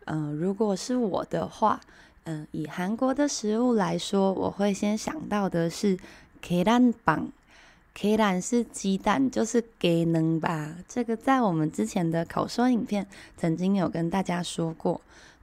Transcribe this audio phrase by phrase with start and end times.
[0.05, 1.81] 呃，如果是我的话，
[2.25, 5.99] 嗯、呃，以韩国的食物来说，我会先想到的是
[6.43, 10.77] 계란 빵。계란是鸡蛋，就是给能吧？
[10.87, 13.05] 这个在我们之前的口说影片
[13.37, 15.01] 曾经有跟大家说过。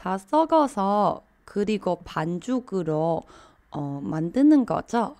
[0.00, 3.22] 다 섞어서 그리고 반죽으로
[3.70, 5.14] 어, 만드는 거죠.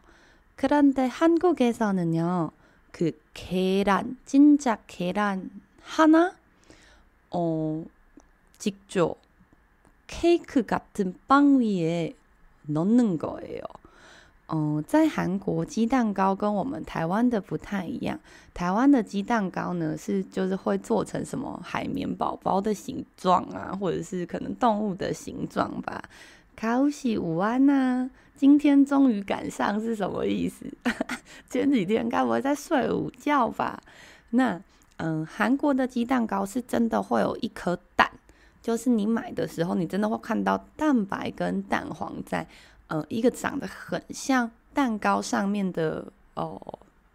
[0.57, 2.51] 그런데 한국에서는요,
[2.91, 5.51] 그 계란, 진짜 계란
[5.83, 6.35] 하나,
[7.31, 7.85] 어,
[8.57, 9.17] 직접
[10.07, 12.15] 케이크 같은 빵 위에
[12.63, 13.61] 넣는 거예요.
[14.53, 18.19] 嗯，在韩国鸡蛋糕跟我们台湾的不太一样。
[18.53, 26.03] 台湾的鸡蛋糕呢，是就是会做成什么海绵宝宝的形状啊，或者是可能动物的形状吧。
[26.57, 30.67] 卡乌西午安呐，今天终于赶上是什么意思？
[31.49, 33.81] 前几天该不会在睡午觉吧？
[34.31, 34.61] 那
[34.97, 38.11] 嗯，韩国的鸡蛋糕是真的会有一颗蛋，
[38.61, 42.47] 就是你买的时候，你真的会看到蛋白跟蛋黄在。
[42.91, 46.61] 呃，一个长得很像蛋糕上面的哦，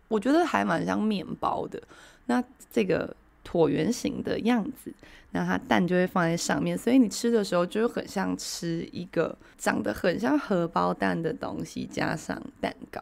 [0.08, 1.82] 我觉得还蛮像面包的。
[2.28, 2.42] 那
[2.72, 3.14] 这个
[3.46, 4.94] 椭圆形的样子，
[5.32, 13.02] 那它蛋就会放在上面，所以你吃的时候就很像吃一个长得很像荷包蛋的东西加上蛋糕，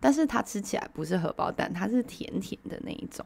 [0.00, 3.22] 但是它吃起来不是荷包蛋，它是甜甜的那一种。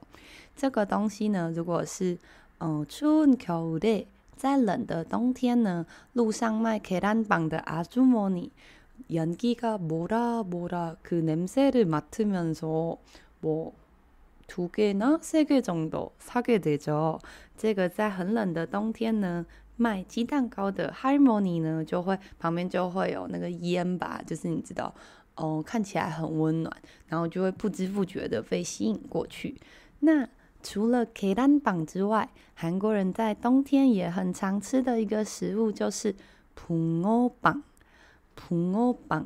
[0.57, 2.19] 这个东西呢，如果是
[2.59, 8.51] 嗯春口的，在冷的冬天呢，路上卖 k 蛋棒 a n 的阿朱摩尼。
[9.12, 12.98] 연기가 뭐라 뭐라 그 냄새를 맡으면서
[13.42, 13.74] 뭐
[14.46, 17.18] 두 개나 세 개 정도 사게 되죠.
[17.58, 19.46] 这个在很冷的冬天呢，
[19.78, 24.94] 卖鸡蛋糕的 할머니 呢，就会旁边就会有那个烟吧，就是你知道，
[25.36, 26.76] 哦，看起来很温暖，
[27.08, 29.56] 然后就会不知不觉的被吸引过去。
[30.02, 30.28] 那
[30.62, 36.14] 除了계란빵之外，韩国人在冬天也很常吃的一个食物就是
[36.56, 37.62] 붕어빵。
[38.38, 39.26] 붕어빵，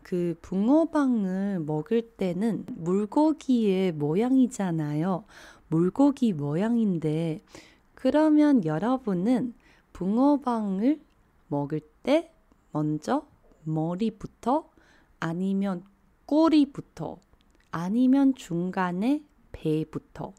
[0.03, 5.23] 그 붕어빵을 먹을 때는 물고기의 모양이잖아요.
[5.69, 7.41] 물고기 모양인데,
[7.95, 9.53] 그러면 여러분은
[9.93, 10.99] 붕어빵을
[11.47, 12.33] 먹을 때
[12.71, 13.25] 먼저
[13.63, 14.69] 머리부터
[15.19, 15.83] 아니면
[16.25, 17.19] 꼬리부터
[17.71, 20.33] 아니면 중간에 배부터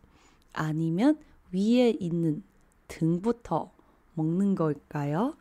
[0.53, 1.19] 아니면
[1.53, 2.43] 위에 있는
[2.89, 3.73] 등부터
[4.15, 5.37] 먹는 걸까요?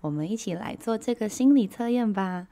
[0.00, 2.48] 我们一起来做这个心理测验吧。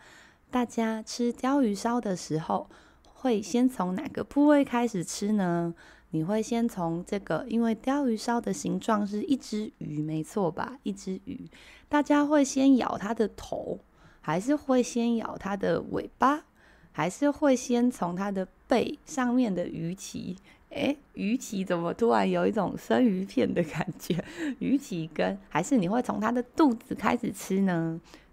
[0.53, 2.69] 大家吃鲷鱼烧的时候，
[3.11, 5.73] 会先从哪个部位开始吃呢？
[6.11, 10.77] 你会先从这个，因为鲷鱼烧的形状是一只鱼，没错吧？
[10.83, 11.49] 一只鱼，
[11.89, 13.79] 大家会先咬它的头，
[14.21, 16.43] 还是会先咬它的尾巴，
[16.91, 20.35] 还是会先从它的背上面的鱼鳍？
[20.69, 24.23] 诶，鱼鳍怎么突然有一种生鱼片的感觉？
[24.59, 27.99] 鱼鳍跟还是你会从它的肚子开始吃呢？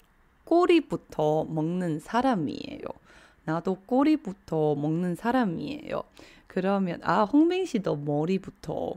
[0.44, 2.82] 꼬리부터 먹는 사람이에요.
[3.44, 6.04] 나도 꼬리부터 먹는 사람이에요.
[6.46, 8.96] 그러면 아 홍빈 씨도 머리부터.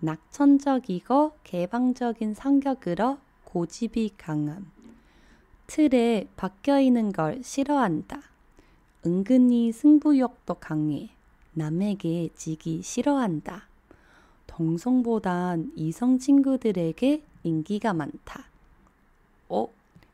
[0.00, 4.70] 낙천적이고 개방적인 성격으로 고집이 강함
[5.66, 8.20] 틀에박혀있는 걸 싫어한다
[9.06, 11.10] 은근히 승부욕도 강해
[11.52, 13.68] 남에게 지기 싫어한다
[14.46, 18.44] 동성보단 이성 친구들에게 인기가 많다.
[19.48, 19.68] 어?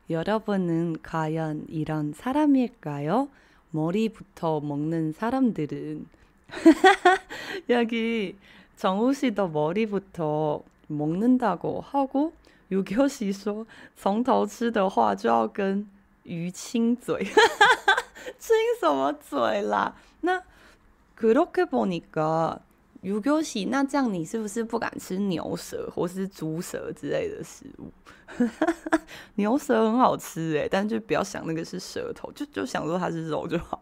[0.09, 3.29] 여러분은 과연 이런 사람일까요?
[3.69, 6.07] 머리부터 먹는 사람들은
[7.69, 8.35] 여기
[8.80, 12.32] 정우 씨도 머리부터 먹는다고 하고
[12.70, 13.66] 유교 씨도
[13.96, 15.88] 从头吃的话就要跟
[16.24, 17.24] 鱼亲嘴
[18.38, 19.94] 亲什么嘴啦？
[20.20, 20.42] 那
[21.16, 22.58] 그렇게 보니까
[23.02, 27.92] 如果是那这样，你是不是不敢吃牛舌或是猪舌之类的食物？
[29.36, 33.78] 牛舌很好吃诶，但就不要想那个是舌头，就就想说它是肉就好。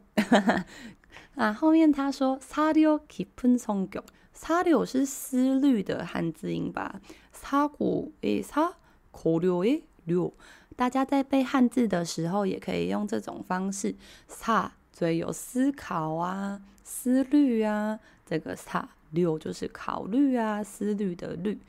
[1.36, 7.02] 啊，后面他说사려깊은성격，사려是思虑的汉字音吧？
[7.34, 8.76] 사고의 사，
[9.12, 10.34] 고려의 료。
[10.76, 13.96] 大家在背汉字的时候，也可以用这种方式。
[14.28, 18.00] 사，所以有思考啊， 思虑啊。
[18.26, 21.60] 这个사려就是考虑啊，思虑的虑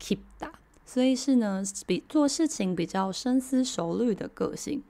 [0.00, 0.50] 깊다，
[0.84, 4.82] 所以是呢，比做事情比较深思熟虑的个性。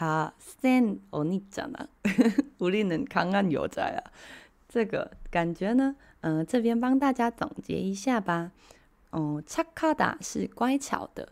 [0.00, 1.88] 다센 언니잖아.
[2.58, 3.98] 우리는 강한 여자야.
[4.68, 8.52] 这个感觉呢，嗯、呃，这边帮大家总结一下吧。
[9.10, 11.28] 嗯、呃，착하다是乖巧的，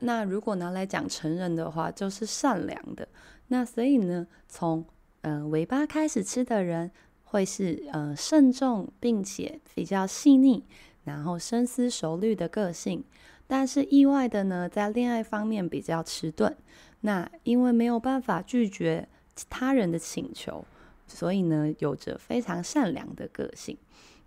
[0.00, 3.08] 那如果拿来讲成人的话，就是善良的。
[3.48, 4.84] 那所以呢，从
[5.22, 6.90] 嗯、呃、尾巴开始吃的人，
[7.24, 10.64] 会是嗯、呃、慎重并且比较细腻，
[11.04, 13.04] 然后深思熟虑的个性。
[13.46, 16.56] 但是意外的呢，在恋爱方面比较迟钝。
[17.00, 19.08] 那因为没有办法拒绝
[19.50, 20.64] 他人的请求，
[21.06, 23.76] 所以呢，有着非常善良的个性。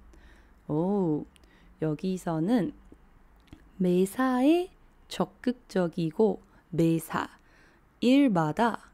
[0.67, 1.25] 오,
[1.81, 2.73] 여기서는
[3.77, 4.69] 매사에
[5.07, 7.29] 적극적이고 매사
[7.99, 8.91] 일마다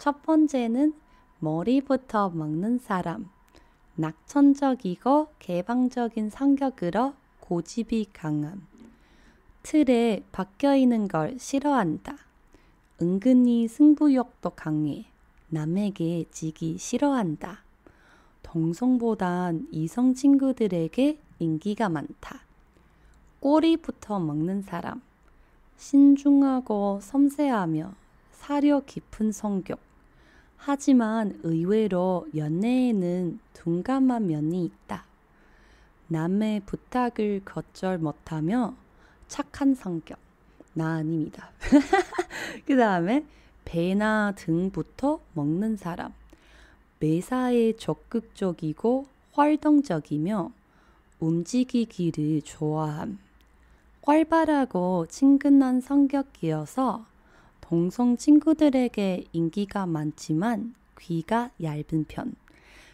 [0.00, 0.94] 첫 번째는
[1.40, 3.28] 머리부터 먹는 사람,
[3.96, 8.66] 낙천적이고 개방적인 성격으로 고집이 강함.
[9.62, 12.16] 틀에 박혀 있는 걸 싫어한다.
[13.02, 15.04] 은근히 승부욕도 강해.
[15.48, 17.62] 남에게 지기 싫어한다.
[18.42, 22.42] 동성보단 이성 친구들에게 인기가 많다.
[23.40, 25.02] 꼬리부터 먹는 사람.
[25.76, 27.92] 신중하고 섬세하며
[28.30, 29.80] 사려 깊은 성격.
[30.56, 35.04] 하지만 의외로 연애에는 둔감한 면이 있다.
[36.08, 38.74] 남의 부탁을 거절 못하며
[39.26, 40.18] 착한 성격.
[40.74, 41.50] 나 아닙니다.
[42.66, 43.24] 그 다음에
[43.64, 46.12] 배나 등부터 먹는 사람.
[46.98, 50.52] 매사에 적극적이고 활동적이며
[51.20, 53.18] 움직이기를 좋아함.
[54.02, 57.04] 활발하고 친근한 성격이어서
[57.60, 62.34] 동성 친구들에게 인기가 많지만 귀가 얇은 편.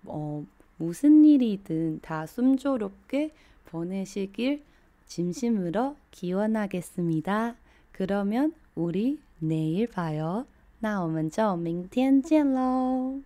[0.05, 0.45] 어,
[0.77, 3.31] 무슨 일이든 다 순조롭게
[3.65, 4.63] 보내시길
[5.05, 7.55] 진심으로 기원하겠습니다.
[7.91, 10.45] 그러면 우리 내일 봐요.
[10.83, 13.21] 那我们就明天见喽。